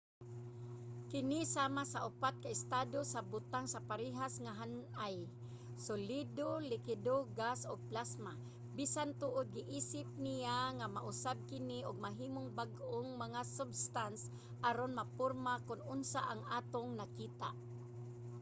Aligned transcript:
kini 1.13 1.39
sama 1.55 1.83
sa 1.91 1.99
upat 2.09 2.35
ka 2.43 2.49
estado 2.57 2.99
sa 3.13 3.19
butang 3.31 3.65
sa 3.69 3.83
parehas 3.89 4.33
nga 4.43 4.53
han-ay: 4.61 5.15
solido 5.87 6.49
likido 6.71 7.15
gas 7.39 7.59
ug 7.71 7.79
plasma 7.89 8.33
bisan 8.77 9.09
tuod 9.21 9.45
giisip 9.55 10.07
niya 10.25 10.59
nga 10.77 10.87
mausab 10.95 11.37
kini 11.51 11.79
ug 11.89 12.03
mahimong 12.05 12.49
bag-ong 12.59 13.09
mga 13.23 13.41
substance 13.57 14.21
aron 14.69 14.93
maporma 14.99 15.53
kon 15.67 15.81
unsa 15.93 16.21
ang 16.31 16.43
atong 16.57 16.89
nakita 16.99 17.49